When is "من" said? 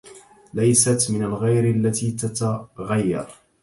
1.11-1.23